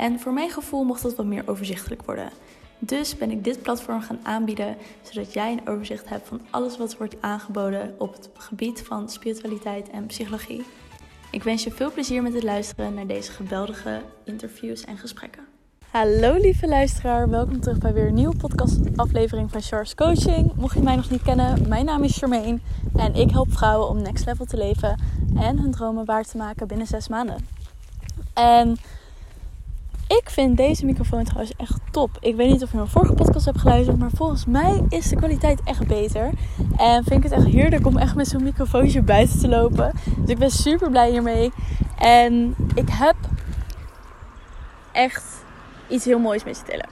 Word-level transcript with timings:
En 0.00 0.20
voor 0.20 0.32
mijn 0.32 0.50
gevoel 0.50 0.84
mocht 0.84 1.02
dat 1.02 1.16
wat 1.16 1.26
meer 1.26 1.42
overzichtelijk 1.46 2.02
worden. 2.02 2.30
Dus 2.78 3.16
ben 3.16 3.30
ik 3.30 3.44
dit 3.44 3.62
platform 3.62 4.00
gaan 4.00 4.18
aanbieden, 4.22 4.76
zodat 5.02 5.32
jij 5.32 5.52
een 5.52 5.68
overzicht 5.68 6.08
hebt 6.08 6.28
van 6.28 6.40
alles 6.50 6.76
wat 6.76 6.96
wordt 6.96 7.16
aangeboden 7.20 7.94
op 7.98 8.12
het 8.12 8.30
gebied 8.34 8.82
van 8.82 9.08
spiritualiteit 9.08 9.90
en 9.90 10.06
psychologie. 10.06 10.64
Ik 11.30 11.42
wens 11.42 11.64
je 11.64 11.70
veel 11.70 11.92
plezier 11.92 12.22
met 12.22 12.34
het 12.34 12.42
luisteren 12.42 12.94
naar 12.94 13.06
deze 13.06 13.32
geweldige 13.32 14.00
interviews 14.24 14.84
en 14.84 14.98
gesprekken. 14.98 15.42
Hallo 15.90 16.36
lieve 16.36 16.68
luisteraar, 16.68 17.30
welkom 17.30 17.60
terug 17.60 17.78
bij 17.78 17.92
weer 17.92 18.06
een 18.06 18.14
nieuwe 18.14 18.36
podcastaflevering 18.36 19.50
van 19.50 19.62
Charles 19.62 19.94
Coaching. 19.94 20.54
Mocht 20.54 20.74
je 20.74 20.82
mij 20.82 20.96
nog 20.96 21.10
niet 21.10 21.22
kennen, 21.22 21.68
mijn 21.68 21.84
naam 21.84 22.02
is 22.02 22.18
Charmaine 22.18 22.58
en 22.96 23.14
ik 23.14 23.30
help 23.30 23.52
vrouwen 23.52 23.88
om 23.88 24.02
next 24.02 24.26
level 24.26 24.44
te 24.44 24.56
leven 24.56 25.00
en 25.36 25.58
hun 25.58 25.70
dromen 25.70 26.04
waar 26.04 26.24
te 26.24 26.36
maken 26.36 26.68
binnen 26.68 26.86
zes 26.86 27.08
maanden. 27.08 27.46
En 28.34 28.76
ik 30.18 30.30
vind 30.30 30.56
deze 30.56 30.84
microfoon 30.84 31.24
trouwens 31.24 31.52
echt 31.56 31.78
top. 31.90 32.16
Ik 32.20 32.36
weet 32.36 32.50
niet 32.50 32.62
of 32.62 32.70
je 32.70 32.76
mijn 32.76 32.88
vorige 32.88 33.12
podcast 33.12 33.44
hebt 33.44 33.58
geluisterd, 33.58 33.98
maar 33.98 34.10
volgens 34.14 34.46
mij 34.46 34.84
is 34.88 35.08
de 35.08 35.16
kwaliteit 35.16 35.60
echt 35.64 35.86
beter. 35.86 36.30
En 36.76 37.04
vind 37.04 37.24
ik 37.24 37.30
het 37.30 37.32
echt 37.32 37.46
heerlijk 37.46 37.86
om 37.86 37.96
echt 37.96 38.14
met 38.14 38.28
zo'n 38.28 38.42
microfoontje 38.42 39.02
buiten 39.02 39.38
te 39.38 39.48
lopen. 39.48 39.92
Dus 40.16 40.28
ik 40.28 40.38
ben 40.38 40.50
super 40.50 40.90
blij 40.90 41.10
hiermee. 41.10 41.52
En 41.98 42.54
ik 42.74 42.88
heb 42.88 43.16
echt 44.92 45.24
iets 45.88 46.04
heel 46.04 46.18
moois 46.18 46.44
mee 46.44 46.54
te 46.54 46.64
delen. 46.66 46.88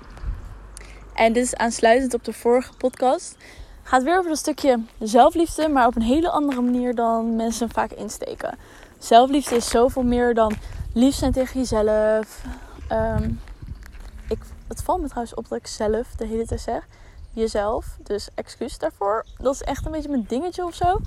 En 1.15 1.33
dit 1.33 1.45
is 1.45 1.57
aansluitend 1.57 2.15
op 2.15 2.25
de 2.25 2.33
vorige 2.33 2.73
podcast. 2.79 3.37
Gaat 3.83 4.03
weer 4.03 4.19
over 4.19 4.31
een 4.31 4.37
stukje 4.37 4.81
zelfliefde, 4.99 5.69
maar 5.69 5.87
op 5.87 5.97
een 5.97 6.03
hele 6.03 6.31
andere 6.31 6.61
manier 6.61 6.95
dan 6.95 7.37
mensen 7.37 7.71
vaak 7.71 7.93
insteken. 7.93 8.59
Zelfliefde 8.99 9.57
is 9.57 9.69
zoveel 9.69 10.03
meer 10.03 10.35
dan 10.35 10.53
lief 10.93 11.15
zijn 11.15 11.33
tegen 11.33 11.61
jezelf, 11.61 12.43
Um, 12.93 13.41
ik, 14.29 14.39
het 14.69 14.83
valt 14.83 15.01
me 15.01 15.07
trouwens 15.07 15.35
op 15.35 15.49
dat 15.49 15.59
ik 15.59 15.67
zelf 15.67 16.07
de 16.17 16.27
hele 16.27 16.47
tijd 16.47 16.61
zeg. 16.61 16.87
Jezelf. 17.33 17.97
Dus 18.03 18.29
excuus 18.35 18.79
daarvoor. 18.79 19.25
Dat 19.37 19.55
is 19.55 19.63
echt 19.63 19.87
een 19.87 19.93
beetje 19.93 20.09
mijn 20.09 20.25
dingetje 20.29 20.65
of 20.65 20.75
zo. 20.75 21.01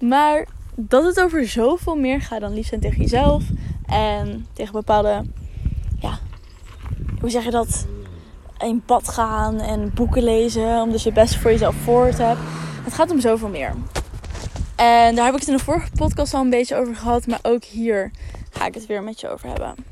Maar 0.00 0.46
dat 0.74 1.04
het 1.04 1.20
over 1.20 1.48
zoveel 1.48 1.96
meer 1.96 2.20
gaat 2.20 2.40
dan 2.40 2.54
lief 2.54 2.66
zijn 2.66 2.80
tegen 2.80 3.00
jezelf. 3.00 3.44
En 3.86 4.46
tegen 4.52 4.72
bepaalde. 4.72 5.24
Ja. 6.00 6.18
Hoe 7.20 7.30
zeg 7.30 7.44
je 7.44 7.50
dat? 7.50 7.86
In 8.58 8.82
pad 8.84 9.08
gaan 9.08 9.60
en 9.60 9.94
boeken 9.94 10.22
lezen. 10.22 10.80
Om 10.82 10.90
dus 10.90 11.02
je 11.02 11.12
best 11.12 11.36
voor 11.36 11.50
jezelf 11.50 11.74
voor 11.74 12.10
te 12.10 12.22
hebben. 12.22 12.44
Het 12.84 12.94
gaat 12.94 13.10
om 13.10 13.20
zoveel 13.20 13.48
meer. 13.48 13.74
En 14.76 15.14
daar 15.14 15.24
heb 15.24 15.34
ik 15.34 15.40
het 15.40 15.48
in 15.48 15.56
de 15.56 15.64
vorige 15.64 15.90
podcast 15.90 16.34
al 16.34 16.40
een 16.40 16.50
beetje 16.50 16.76
over 16.76 16.96
gehad. 16.96 17.26
Maar 17.26 17.38
ook 17.42 17.64
hier 17.64 18.10
ga 18.50 18.66
ik 18.66 18.74
het 18.74 18.86
weer 18.86 19.02
met 19.02 19.20
je 19.20 19.28
over 19.28 19.48
hebben 19.48 19.91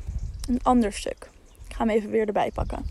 een 0.51 0.63
ander 0.63 0.93
stuk. 0.93 1.29
Ik 1.67 1.75
ga 1.75 1.85
hem 1.85 1.89
even 1.89 2.09
weer 2.09 2.27
erbij 2.27 2.51
pakken. 2.51 2.85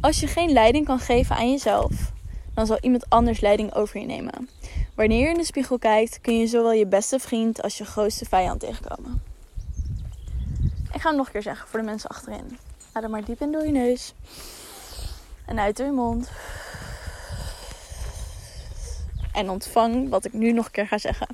Als 0.00 0.20
je 0.20 0.26
geen 0.26 0.52
leiding 0.52 0.86
kan 0.86 0.98
geven 0.98 1.36
aan 1.36 1.50
jezelf, 1.50 2.12
dan 2.54 2.66
zal 2.66 2.78
iemand 2.80 3.10
anders 3.10 3.40
leiding 3.40 3.74
over 3.74 4.00
je 4.00 4.06
nemen. 4.06 4.48
Wanneer 4.94 5.20
je 5.20 5.28
in 5.28 5.36
de 5.36 5.44
spiegel 5.44 5.78
kijkt, 5.78 6.20
kun 6.20 6.38
je 6.38 6.46
zowel 6.46 6.72
je 6.72 6.86
beste 6.86 7.18
vriend 7.18 7.62
als 7.62 7.78
je 7.78 7.84
grootste 7.84 8.24
vijand 8.24 8.60
tegenkomen. 8.60 9.22
Ik 10.92 11.00
ga 11.00 11.08
hem 11.08 11.16
nog 11.16 11.26
een 11.26 11.32
keer 11.32 11.42
zeggen 11.42 11.68
voor 11.68 11.80
de 11.80 11.84
mensen 11.84 12.10
achterin. 12.10 12.58
Adem 12.92 13.10
maar 13.10 13.24
diep 13.24 13.40
in 13.40 13.52
door 13.52 13.66
je 13.66 13.72
neus. 13.72 14.14
En 15.46 15.58
uit 15.58 15.76
door 15.76 15.86
je 15.86 15.92
mond. 15.92 16.30
En 19.32 19.50
ontvang 19.50 20.08
wat 20.08 20.24
ik 20.24 20.32
nu 20.32 20.52
nog 20.52 20.64
een 20.64 20.70
keer 20.70 20.86
ga 20.86 20.98
zeggen. 20.98 21.26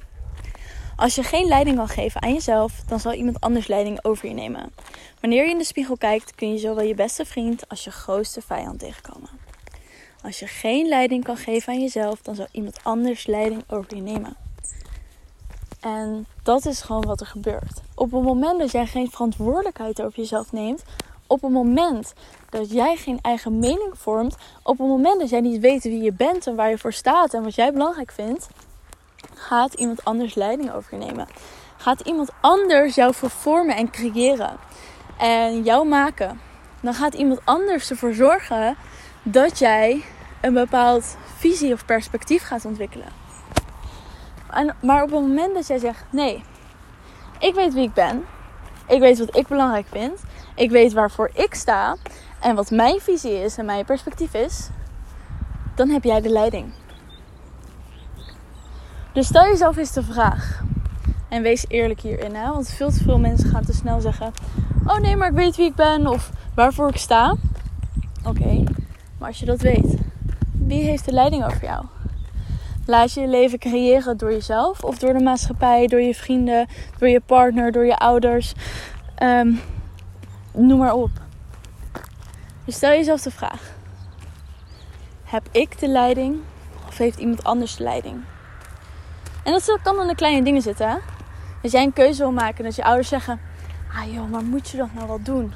Als 1.00 1.14
je 1.14 1.22
geen 1.22 1.46
leiding 1.46 1.76
kan 1.76 1.88
geven 1.88 2.22
aan 2.22 2.32
jezelf, 2.32 2.82
dan 2.86 3.00
zal 3.00 3.12
iemand 3.12 3.40
anders 3.40 3.66
leiding 3.66 4.04
over 4.04 4.28
je 4.28 4.34
nemen. 4.34 4.72
Wanneer 5.20 5.44
je 5.44 5.50
in 5.50 5.58
de 5.58 5.64
spiegel 5.64 5.96
kijkt, 5.96 6.34
kun 6.34 6.52
je 6.52 6.58
zowel 6.58 6.84
je 6.84 6.94
beste 6.94 7.24
vriend 7.24 7.68
als 7.68 7.84
je 7.84 7.90
grootste 7.90 8.40
vijand 8.40 8.78
tegenkomen. 8.78 9.28
Als 10.22 10.38
je 10.38 10.46
geen 10.46 10.88
leiding 10.88 11.24
kan 11.24 11.36
geven 11.36 11.72
aan 11.72 11.80
jezelf, 11.80 12.22
dan 12.22 12.34
zal 12.34 12.46
iemand 12.52 12.80
anders 12.82 13.26
leiding 13.26 13.62
over 13.68 13.96
je 13.96 14.02
nemen. 14.02 14.36
En 15.80 16.26
dat 16.42 16.66
is 16.66 16.80
gewoon 16.80 17.06
wat 17.06 17.20
er 17.20 17.26
gebeurt. 17.26 17.80
Op 17.94 18.12
het 18.12 18.22
moment 18.22 18.58
dat 18.58 18.70
jij 18.70 18.86
geen 18.86 19.10
verantwoordelijkheid 19.10 20.02
over 20.02 20.18
jezelf 20.18 20.52
neemt, 20.52 20.82
op 21.26 21.42
het 21.42 21.50
moment 21.50 22.12
dat 22.50 22.70
jij 22.70 22.96
geen 22.96 23.18
eigen 23.22 23.58
mening 23.58 23.92
vormt, 23.92 24.36
op 24.62 24.78
het 24.78 24.86
moment 24.86 25.20
dat 25.20 25.30
jij 25.30 25.40
niet 25.40 25.60
weet 25.60 25.82
wie 25.82 26.02
je 26.02 26.12
bent 26.12 26.46
en 26.46 26.54
waar 26.56 26.70
je 26.70 26.78
voor 26.78 26.92
staat 26.92 27.34
en 27.34 27.42
wat 27.42 27.54
jij 27.54 27.72
belangrijk 27.72 28.12
vindt, 28.12 28.48
gaat 29.50 29.74
iemand 29.74 30.04
anders 30.04 30.34
leiding 30.34 30.72
over 30.72 30.98
je 30.98 31.04
nemen. 31.04 31.26
Gaat 31.76 32.00
iemand 32.00 32.30
anders 32.40 32.94
jou 32.94 33.14
vervormen 33.14 33.76
en 33.76 33.90
creëren. 33.90 34.56
En 35.18 35.62
jou 35.62 35.88
maken. 35.88 36.40
Dan 36.80 36.94
gaat 36.94 37.14
iemand 37.14 37.40
anders 37.44 37.90
ervoor 37.90 38.12
zorgen 38.12 38.76
dat 39.22 39.58
jij 39.58 40.04
een 40.40 40.54
bepaald 40.54 41.16
visie 41.36 41.72
of 41.72 41.84
perspectief 41.84 42.42
gaat 42.42 42.64
ontwikkelen. 42.64 43.08
maar 44.80 45.02
op 45.02 45.10
het 45.10 45.20
moment 45.20 45.54
dat 45.54 45.66
jij 45.66 45.78
zegt: 45.78 46.04
nee, 46.10 46.44
ik 47.38 47.54
weet 47.54 47.74
wie 47.74 47.86
ik 47.86 47.94
ben. 47.94 48.24
Ik 48.88 49.00
weet 49.00 49.18
wat 49.18 49.36
ik 49.36 49.46
belangrijk 49.46 49.86
vind. 49.90 50.20
Ik 50.54 50.70
weet 50.70 50.92
waarvoor 50.92 51.30
ik 51.34 51.54
sta. 51.54 51.96
En 52.40 52.54
wat 52.54 52.70
mijn 52.70 53.00
visie 53.00 53.42
is 53.42 53.56
en 53.56 53.64
mijn 53.64 53.84
perspectief 53.84 54.34
is. 54.34 54.68
Dan 55.74 55.88
heb 55.88 56.04
jij 56.04 56.20
de 56.20 56.28
leiding. 56.28 56.72
Dus 59.12 59.26
stel 59.26 59.44
jezelf 59.44 59.76
eens 59.76 59.92
de 59.92 60.02
vraag. 60.02 60.62
En 61.28 61.42
wees 61.42 61.64
eerlijk 61.68 62.00
hierin, 62.00 62.34
hè? 62.34 62.50
want 62.50 62.68
veel 62.68 62.90
te 62.90 63.02
veel 63.02 63.18
mensen 63.18 63.50
gaan 63.50 63.64
te 63.64 63.72
snel 63.72 64.00
zeggen: 64.00 64.32
Oh 64.86 64.98
nee, 64.98 65.16
maar 65.16 65.28
ik 65.28 65.34
weet 65.34 65.56
wie 65.56 65.66
ik 65.66 65.74
ben 65.74 66.06
of 66.06 66.30
waarvoor 66.54 66.88
ik 66.88 66.96
sta. 66.96 67.36
Oké, 68.24 68.62
maar 69.18 69.28
als 69.28 69.38
je 69.38 69.46
dat 69.46 69.60
weet, 69.60 69.96
wie 70.52 70.82
heeft 70.82 71.04
de 71.04 71.12
leiding 71.12 71.44
over 71.44 71.64
jou? 71.64 71.84
Laat 72.86 73.12
je 73.12 73.20
je 73.20 73.28
leven 73.28 73.58
creëren 73.58 74.16
door 74.16 74.32
jezelf 74.32 74.84
of 74.84 74.98
door 74.98 75.12
de 75.12 75.22
maatschappij, 75.22 75.86
door 75.86 76.00
je 76.00 76.14
vrienden, 76.14 76.66
door 76.98 77.08
je 77.08 77.20
partner, 77.20 77.72
door 77.72 77.86
je 77.86 77.98
ouders. 77.98 78.52
Um, 79.22 79.60
noem 80.52 80.78
maar 80.78 80.94
op. 80.94 81.10
Dus 82.64 82.74
stel 82.74 82.90
jezelf 82.90 83.20
de 83.20 83.30
vraag: 83.30 83.74
Heb 85.24 85.48
ik 85.50 85.78
de 85.78 85.88
leiding 85.88 86.36
of 86.88 86.98
heeft 86.98 87.18
iemand 87.18 87.44
anders 87.44 87.76
de 87.76 87.82
leiding? 87.82 88.22
En 89.42 89.52
dat 89.52 89.78
kan 89.82 90.00
in 90.00 90.06
de 90.06 90.14
kleine 90.14 90.42
dingen 90.42 90.62
zitten. 90.62 90.88
Hè? 90.88 90.96
Dat 91.62 91.70
jij 91.70 91.82
een 91.82 91.92
keuze 91.92 92.22
wil 92.22 92.32
maken. 92.32 92.64
Dat 92.64 92.76
je 92.76 92.84
ouders 92.84 93.08
zeggen: 93.08 93.40
Ah 93.94 94.12
joh, 94.12 94.30
maar 94.30 94.42
moet 94.42 94.68
je 94.68 94.76
dat 94.76 94.94
nou 94.94 95.06
wel 95.06 95.22
doen? 95.22 95.52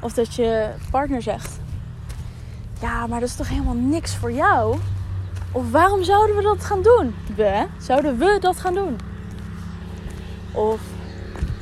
Of 0.00 0.12
dat 0.12 0.34
je 0.34 0.70
partner 0.90 1.22
zegt: 1.22 1.58
Ja, 2.80 3.06
maar 3.06 3.20
dat 3.20 3.28
is 3.28 3.36
toch 3.36 3.48
helemaal 3.48 3.74
niks 3.74 4.16
voor 4.16 4.32
jou? 4.32 4.78
Of 5.52 5.70
waarom 5.70 6.04
zouden 6.04 6.36
we 6.36 6.42
dat 6.42 6.64
gaan 6.64 6.82
doen? 6.82 7.14
We, 7.36 7.66
zouden 7.78 8.18
we 8.18 8.36
dat 8.40 8.60
gaan 8.60 8.74
doen? 8.74 8.98
Of 10.52 10.80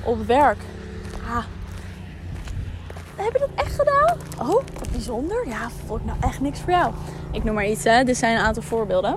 op 0.05 0.27
werk. 0.27 0.59
Ah, 1.29 1.45
heb 3.17 3.33
je 3.33 3.39
dat 3.39 3.49
echt 3.67 3.75
gedaan? 3.75 4.17
Oh, 4.39 4.63
wat 4.79 4.91
bijzonder. 4.91 5.49
Ja, 5.49 5.69
wordt 5.87 6.05
nou 6.05 6.19
echt 6.21 6.41
niks 6.41 6.61
voor 6.61 6.71
jou. 6.71 6.93
Ik 7.31 7.45
noem 7.45 7.55
maar 7.55 7.67
iets, 7.67 7.85
hè. 7.85 8.05
Dit 8.05 8.17
zijn 8.17 8.37
een 8.37 8.45
aantal 8.45 8.63
voorbeelden. 8.63 9.17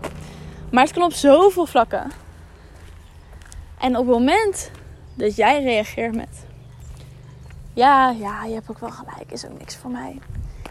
Maar 0.72 0.84
het 0.84 0.94
kan 0.94 1.04
op 1.04 1.14
zoveel 1.14 1.66
vlakken. 1.66 2.12
En 3.78 3.98
op 3.98 4.08
het 4.08 4.16
moment 4.18 4.72
dat 5.14 5.36
jij 5.36 5.64
reageert 5.64 6.16
met: 6.16 6.46
Ja, 7.74 8.10
ja, 8.10 8.44
je 8.44 8.54
hebt 8.54 8.70
ook 8.70 8.80
wel 8.80 8.92
gelijk, 8.92 9.32
is 9.32 9.46
ook 9.46 9.60
niks 9.60 9.76
voor 9.76 9.92
mij. 9.92 10.20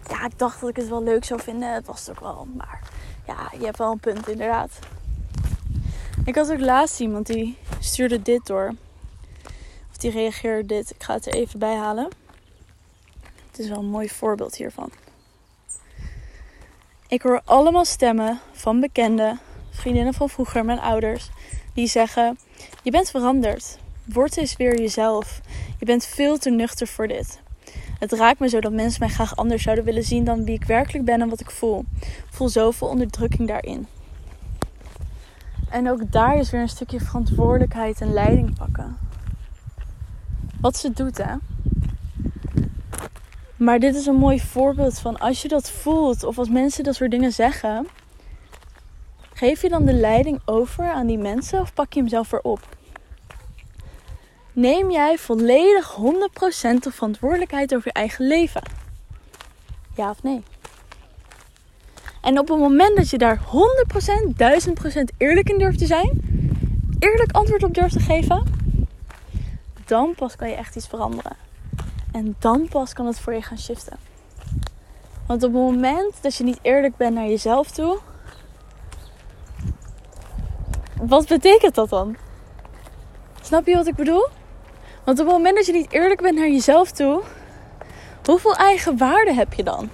Ja, 0.08 0.24
ik 0.24 0.38
dacht 0.38 0.60
dat 0.60 0.70
ik 0.70 0.76
het 0.76 0.88
wel 0.88 1.02
leuk 1.02 1.24
zou 1.24 1.42
vinden, 1.42 1.72
het 1.72 1.86
was 1.86 2.06
het 2.06 2.10
ook 2.10 2.20
wel. 2.20 2.46
Maar 2.56 2.80
ja, 3.26 3.50
je 3.58 3.64
hebt 3.64 3.78
wel 3.78 3.92
een 3.92 3.98
punt, 4.00 4.28
inderdaad. 4.28 4.78
Ik 6.24 6.34
had 6.34 6.52
ook 6.52 6.60
laatst 6.60 7.00
iemand 7.00 7.26
die 7.26 7.58
stuurde 7.78 8.22
dit 8.22 8.46
door. 8.46 8.74
Of 9.90 9.96
die 9.96 10.10
reageerde 10.10 10.66
dit. 10.66 10.90
Ik 10.90 11.02
ga 11.02 11.14
het 11.14 11.26
er 11.26 11.34
even 11.34 11.58
bij 11.58 11.76
halen. 11.76 12.08
Het 13.50 13.58
is 13.58 13.68
wel 13.68 13.78
een 13.78 13.90
mooi 13.90 14.08
voorbeeld 14.08 14.56
hiervan. 14.56 14.90
Ik 17.08 17.22
hoor 17.22 17.40
allemaal 17.44 17.84
stemmen 17.84 18.40
van 18.52 18.80
bekenden 18.80 19.40
vriendinnen 19.76 20.14
van 20.14 20.28
vroeger, 20.28 20.64
mijn 20.64 20.80
ouders, 20.80 21.30
die 21.74 21.86
zeggen: 21.86 22.38
Je 22.82 22.90
bent 22.90 23.10
veranderd. 23.10 23.78
Word 24.04 24.36
eens 24.36 24.56
weer 24.56 24.80
jezelf. 24.80 25.40
Je 25.78 25.84
bent 25.84 26.04
veel 26.04 26.38
te 26.38 26.50
nuchter 26.50 26.86
voor 26.86 27.08
dit. 27.08 27.40
Het 27.98 28.12
raakt 28.12 28.38
me 28.40 28.48
zo 28.48 28.60
dat 28.60 28.72
mensen 28.72 29.00
mij 29.00 29.08
graag 29.08 29.36
anders 29.36 29.62
zouden 29.62 29.84
willen 29.84 30.02
zien 30.02 30.24
dan 30.24 30.44
wie 30.44 30.54
ik 30.54 30.64
werkelijk 30.64 31.04
ben 31.04 31.20
en 31.20 31.28
wat 31.28 31.40
ik 31.40 31.50
voel. 31.50 31.84
Ik 32.00 32.26
voel 32.30 32.48
zoveel 32.48 32.88
onderdrukking 32.88 33.48
daarin. 33.48 33.86
En 35.70 35.90
ook 35.90 36.12
daar 36.12 36.38
is 36.38 36.50
weer 36.50 36.60
een 36.60 36.68
stukje 36.68 37.00
verantwoordelijkheid 37.00 38.00
en 38.00 38.12
leiding 38.12 38.58
pakken. 38.58 38.96
Wat 40.60 40.76
ze 40.76 40.92
doet, 40.92 41.18
hè? 41.18 41.34
Maar 43.56 43.78
dit 43.78 43.94
is 43.94 44.06
een 44.06 44.16
mooi 44.16 44.40
voorbeeld 44.40 44.98
van 44.98 45.18
als 45.18 45.42
je 45.42 45.48
dat 45.48 45.70
voelt 45.70 46.24
of 46.24 46.38
als 46.38 46.48
mensen 46.48 46.84
dat 46.84 46.94
soort 46.94 47.10
dingen 47.10 47.32
zeggen, 47.32 47.86
geef 49.36 49.62
je 49.62 49.68
dan 49.68 49.84
de 49.84 49.92
leiding 49.92 50.40
over 50.44 50.90
aan 50.90 51.06
die 51.06 51.18
mensen 51.18 51.60
of 51.60 51.74
pak 51.74 51.92
je 51.92 52.00
hem 52.00 52.08
zelf 52.08 52.30
weer 52.30 52.40
op? 52.40 52.76
Neem 54.52 54.90
jij 54.90 55.18
volledig 55.18 55.96
100% 55.96 55.98
de 56.80 56.90
verantwoordelijkheid 56.90 57.74
over 57.74 57.86
je 57.86 57.92
eigen 57.92 58.26
leven? 58.26 58.62
Ja 59.96 60.10
of 60.10 60.22
nee? 60.22 60.42
En 62.20 62.38
op 62.38 62.48
het 62.48 62.58
moment 62.58 62.96
dat 62.96 63.10
je 63.10 63.18
daar 63.18 63.38
100%, 63.38 63.40
1000% 65.00 65.02
eerlijk 65.16 65.48
in 65.48 65.58
durft 65.58 65.78
te 65.78 65.86
zijn, 65.86 66.20
eerlijk 66.98 67.32
antwoord 67.32 67.62
op 67.62 67.74
durft 67.74 67.92
te 67.92 68.00
geven, 68.00 68.42
dan 69.84 70.14
pas 70.14 70.36
kan 70.36 70.48
je 70.48 70.54
echt 70.54 70.76
iets 70.76 70.86
veranderen. 70.86 71.36
En 72.12 72.36
dan 72.38 72.68
pas 72.68 72.92
kan 72.92 73.06
het 73.06 73.20
voor 73.20 73.34
je 73.34 73.42
gaan 73.42 73.58
shiften. 73.58 73.98
Want 75.26 75.42
op 75.42 75.52
het 75.52 75.62
moment 75.62 76.14
dat 76.20 76.36
je 76.36 76.44
niet 76.44 76.58
eerlijk 76.62 76.96
bent 76.96 77.14
naar 77.14 77.26
jezelf 77.28 77.70
toe, 77.70 77.98
wat 81.08 81.26
betekent 81.26 81.74
dat 81.74 81.88
dan? 81.88 82.16
Snap 83.42 83.66
je 83.66 83.74
wat 83.74 83.86
ik 83.86 83.94
bedoel? 83.94 84.26
Want 85.04 85.20
op 85.20 85.26
het 85.26 85.34
moment 85.34 85.56
dat 85.56 85.66
je 85.66 85.72
niet 85.72 85.92
eerlijk 85.92 86.22
bent 86.22 86.36
naar 86.38 86.48
jezelf 86.48 86.90
toe, 86.90 87.22
hoeveel 88.24 88.54
eigen 88.54 88.96
waarde 88.98 89.34
heb 89.34 89.52
je 89.52 89.62
dan? 89.62 89.90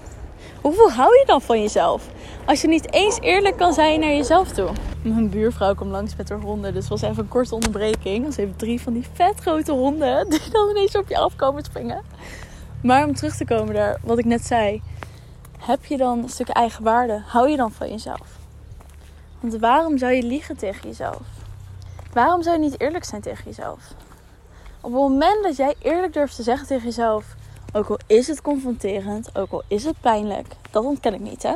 Hoeveel 0.60 0.90
hou 0.90 1.18
je 1.18 1.24
dan 1.26 1.40
van 1.42 1.60
jezelf? 1.60 2.08
Als 2.44 2.60
je 2.60 2.68
niet 2.68 2.92
eens 2.92 3.20
eerlijk 3.20 3.56
kan 3.56 3.72
zijn 3.72 4.00
naar 4.00 4.08
jezelf 4.08 4.48
toe. 4.48 4.68
Mijn 5.02 5.30
buurvrouw 5.30 5.74
kwam 5.74 5.88
langs 5.88 6.16
met 6.16 6.28
haar 6.28 6.40
honden. 6.40 6.74
Dus 6.74 6.88
was 6.88 7.02
even 7.02 7.22
een 7.22 7.28
korte 7.28 7.54
onderbreking. 7.54 8.34
Ze 8.34 8.40
heeft 8.40 8.58
drie 8.58 8.80
van 8.80 8.92
die 8.92 9.06
vet 9.12 9.40
grote 9.40 9.72
honden. 9.72 10.28
Die 10.30 10.50
dan 10.50 10.70
ineens 10.70 10.96
op 10.96 11.08
je 11.08 11.18
afkomen 11.18 11.64
springen. 11.64 12.02
Maar 12.82 13.06
om 13.06 13.14
terug 13.14 13.36
te 13.36 13.44
komen 13.44 13.74
daar, 13.74 13.98
wat 14.02 14.18
ik 14.18 14.24
net 14.24 14.46
zei. 14.46 14.82
Heb 15.58 15.84
je 15.84 15.96
dan 15.96 16.22
een 16.22 16.28
stuk 16.28 16.48
eigen 16.48 16.84
waarde? 16.84 17.22
Hou 17.26 17.48
je 17.48 17.56
dan 17.56 17.72
van 17.72 17.88
jezelf? 17.88 18.41
Want 19.42 19.56
waarom 19.58 19.98
zou 19.98 20.12
je 20.12 20.22
liegen 20.22 20.56
tegen 20.56 20.88
jezelf? 20.88 21.22
Waarom 22.12 22.42
zou 22.42 22.56
je 22.56 22.68
niet 22.68 22.80
eerlijk 22.80 23.04
zijn 23.04 23.20
tegen 23.20 23.44
jezelf? 23.44 23.80
Op 24.80 24.92
het 24.92 25.00
moment 25.00 25.42
dat 25.42 25.56
jij 25.56 25.74
eerlijk 25.78 26.12
durft 26.12 26.36
te 26.36 26.42
zeggen 26.42 26.66
tegen 26.66 26.84
jezelf, 26.84 27.24
ook 27.72 27.88
al 27.88 27.98
is 28.06 28.26
het 28.26 28.42
confronterend, 28.42 29.36
ook 29.36 29.50
al 29.50 29.62
is 29.68 29.84
het 29.84 30.00
pijnlijk, 30.00 30.46
dat 30.70 30.84
ontken 30.84 31.14
ik 31.14 31.20
niet, 31.20 31.42
hè? 31.42 31.54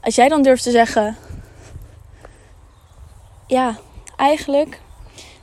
Als 0.00 0.14
jij 0.14 0.28
dan 0.28 0.42
durft 0.42 0.62
te 0.62 0.70
zeggen, 0.70 1.16
ja, 3.46 3.76
eigenlijk 4.16 4.80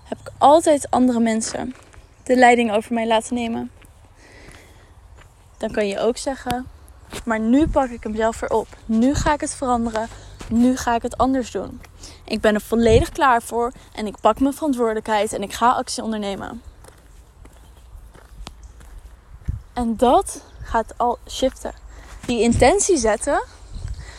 heb 0.03 0.19
ik 0.19 0.31
altijd 0.37 0.89
andere 0.89 1.19
mensen 1.19 1.75
de 2.23 2.35
leiding 2.35 2.71
over 2.71 2.93
mij 2.93 3.07
laten 3.07 3.35
nemen. 3.35 3.71
Dan 5.57 5.71
kan 5.71 5.87
je 5.87 5.99
ook 5.99 6.17
zeggen, 6.17 6.67
maar 7.25 7.39
nu 7.39 7.67
pak 7.67 7.89
ik 7.89 8.03
hem 8.03 8.15
zelf 8.15 8.39
weer 8.39 8.49
op. 8.51 8.67
Nu 8.85 9.15
ga 9.15 9.33
ik 9.33 9.41
het 9.41 9.55
veranderen. 9.55 10.07
Nu 10.53 10.77
ga 10.77 10.95
ik 10.95 11.01
het 11.01 11.17
anders 11.17 11.51
doen. 11.51 11.81
Ik 12.23 12.41
ben 12.41 12.53
er 12.53 12.61
volledig 12.61 13.09
klaar 13.09 13.41
voor 13.41 13.71
en 13.93 14.07
ik 14.07 14.19
pak 14.21 14.39
mijn 14.39 14.53
verantwoordelijkheid 14.53 15.33
en 15.33 15.43
ik 15.43 15.53
ga 15.53 15.71
actie 15.71 16.03
ondernemen. 16.03 16.61
En 19.73 19.97
dat 19.97 20.43
gaat 20.63 20.97
al 20.97 21.17
shiften. 21.27 21.73
Die 22.25 22.41
intentie 22.41 22.97
zetten 22.97 23.43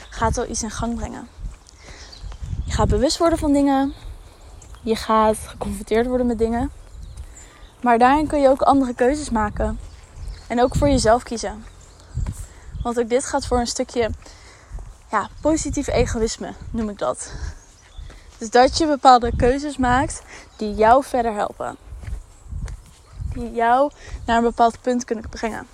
gaat 0.08 0.38
al 0.38 0.48
iets 0.48 0.62
in 0.62 0.70
gang 0.70 0.96
brengen. 0.96 1.28
Je 2.64 2.72
gaat 2.72 2.88
bewust 2.88 3.18
worden 3.18 3.38
van 3.38 3.52
dingen. 3.52 3.94
Je 4.82 4.96
gaat 4.96 5.36
geconfronteerd 5.36 6.06
worden 6.06 6.26
met 6.26 6.38
dingen. 6.38 6.70
Maar 7.80 7.98
daarin 7.98 8.26
kun 8.26 8.40
je 8.40 8.48
ook 8.48 8.62
andere 8.62 8.94
keuzes 8.94 9.30
maken. 9.30 9.78
En 10.46 10.62
ook 10.62 10.76
voor 10.76 10.88
jezelf 10.88 11.22
kiezen. 11.22 11.64
Want 12.82 12.98
ook 12.98 13.08
dit 13.08 13.24
gaat 13.24 13.46
voor 13.46 13.58
een 13.58 13.66
stukje 13.66 14.10
ja, 15.14 15.28
positief 15.40 15.86
egoïsme, 15.86 16.52
noem 16.70 16.88
ik 16.88 16.98
dat. 16.98 17.32
Dus 18.38 18.50
dat 18.50 18.78
je 18.78 18.86
bepaalde 18.86 19.36
keuzes 19.36 19.76
maakt 19.76 20.22
die 20.56 20.74
jou 20.74 21.04
verder 21.04 21.34
helpen. 21.34 21.76
Die 23.34 23.52
jou 23.52 23.90
naar 24.26 24.36
een 24.36 24.42
bepaald 24.42 24.80
punt 24.80 25.04
kunnen 25.04 25.28
brengen. 25.28 25.66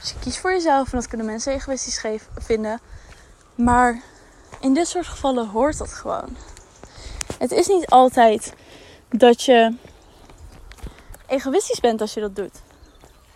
Dus 0.00 0.10
je 0.10 0.18
kiest 0.18 0.38
voor 0.38 0.52
jezelf 0.52 0.92
en 0.92 0.98
dat 0.98 1.08
kunnen 1.08 1.26
mensen 1.26 1.52
egoïstisch 1.52 2.04
vinden. 2.38 2.80
Maar 3.54 4.02
in 4.60 4.74
dit 4.74 4.88
soort 4.88 5.06
gevallen 5.06 5.48
hoort 5.48 5.78
dat 5.78 5.92
gewoon. 5.92 6.36
Het 7.38 7.50
is 7.50 7.66
niet 7.66 7.86
altijd 7.86 8.54
dat 9.08 9.42
je 9.42 9.76
egoïstisch 11.26 11.80
bent 11.80 12.00
als 12.00 12.14
je 12.14 12.20
dat 12.20 12.36
doet. 12.36 12.62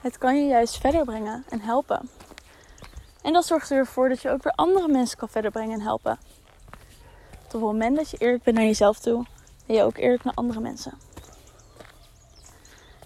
Het 0.00 0.18
kan 0.18 0.36
je 0.36 0.46
juist 0.46 0.78
verder 0.80 1.04
brengen 1.04 1.44
en 1.48 1.60
helpen. 1.60 2.10
En 3.22 3.32
dat 3.32 3.46
zorgt 3.46 3.70
ervoor 3.70 4.08
dat 4.08 4.22
je 4.22 4.30
ook 4.30 4.42
weer 4.42 4.52
andere 4.52 4.88
mensen 4.88 5.18
kan 5.18 5.28
verder 5.28 5.50
brengen 5.50 5.74
en 5.74 5.80
helpen. 5.80 6.18
Op 7.44 7.52
het 7.52 7.60
moment 7.60 7.96
dat 7.96 8.10
je 8.10 8.16
eerlijk 8.16 8.42
bent 8.42 8.56
naar 8.56 8.66
jezelf 8.66 8.98
toe, 8.98 9.26
ben 9.66 9.76
je 9.76 9.82
ook 9.82 9.96
eerlijk 9.96 10.24
naar 10.24 10.34
andere 10.34 10.60
mensen. 10.60 10.98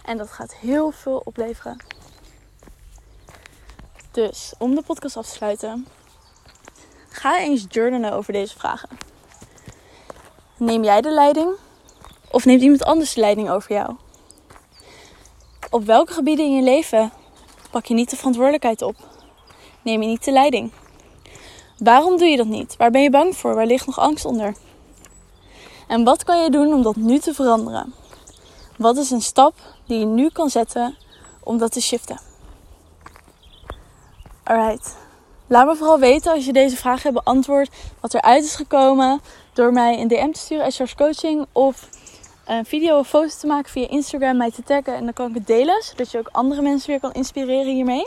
En 0.04 0.16
dat 0.16 0.30
gaat 0.30 0.54
heel 0.54 0.90
veel 0.90 1.22
opleveren. 1.24 1.76
Dus 4.10 4.54
om 4.58 4.74
de 4.74 4.82
podcast 4.82 5.16
af 5.16 5.26
te 5.26 5.32
sluiten, 5.32 5.86
ga 7.08 7.38
eens 7.38 7.66
journalen 7.68 8.12
over 8.12 8.32
deze 8.32 8.58
vragen. 8.58 8.88
Neem 10.56 10.84
jij 10.84 11.00
de 11.00 11.10
leiding 11.10 11.54
of 12.30 12.44
neemt 12.44 12.62
iemand 12.62 12.84
anders 12.84 13.14
de 13.14 13.20
leiding 13.20 13.50
over 13.50 13.72
jou? 13.72 13.96
Op 15.70 15.84
welke 15.84 16.12
gebieden 16.12 16.44
in 16.44 16.56
je 16.56 16.62
leven 16.62 17.12
pak 17.70 17.84
je 17.84 17.94
niet 17.94 18.10
de 18.10 18.16
verantwoordelijkheid 18.16 18.82
op? 18.82 19.13
Neem 19.84 20.02
je 20.02 20.08
niet 20.08 20.24
de 20.24 20.32
leiding? 20.32 20.72
Waarom 21.78 22.16
doe 22.18 22.28
je 22.28 22.36
dat 22.36 22.46
niet? 22.46 22.76
Waar 22.76 22.90
ben 22.90 23.02
je 23.02 23.10
bang 23.10 23.36
voor? 23.36 23.54
Waar 23.54 23.66
ligt 23.66 23.86
nog 23.86 23.98
angst 23.98 24.24
onder? 24.24 24.54
En 25.88 26.04
wat 26.04 26.24
kan 26.24 26.42
je 26.42 26.50
doen 26.50 26.72
om 26.72 26.82
dat 26.82 26.96
nu 26.96 27.18
te 27.18 27.34
veranderen? 27.34 27.94
Wat 28.76 28.96
is 28.96 29.10
een 29.10 29.22
stap 29.22 29.54
die 29.86 29.98
je 29.98 30.04
nu 30.04 30.28
kan 30.28 30.50
zetten 30.50 30.96
om 31.42 31.58
dat 31.58 31.72
te 31.72 31.80
shiften? 31.80 32.18
Alright. 34.44 34.96
Laat 35.46 35.66
me 35.66 35.76
vooral 35.76 35.98
weten 35.98 36.32
als 36.32 36.44
je 36.44 36.52
deze 36.52 36.76
vraag 36.76 37.02
hebt 37.02 37.14
beantwoord 37.14 37.70
wat 38.00 38.14
eruit 38.14 38.44
is 38.44 38.54
gekomen 38.54 39.20
door 39.52 39.72
mij 39.72 40.00
een 40.00 40.08
DM 40.08 40.30
te 40.30 40.40
sturen 40.40 40.64
als 40.64 40.94
Coaching 40.94 41.46
of 41.52 41.88
een 42.44 42.64
video 42.64 42.98
of 42.98 43.08
foto 43.08 43.34
te 43.40 43.46
maken 43.46 43.70
via 43.70 43.88
Instagram, 43.88 44.36
mij 44.36 44.50
te 44.50 44.62
taggen 44.62 44.94
en 44.94 45.04
dan 45.04 45.12
kan 45.12 45.28
ik 45.28 45.34
het 45.34 45.46
delen, 45.46 45.82
zodat 45.82 46.10
je 46.10 46.18
ook 46.18 46.28
andere 46.32 46.62
mensen 46.62 46.90
weer 46.90 47.00
kan 47.00 47.12
inspireren 47.12 47.74
hiermee. 47.74 48.06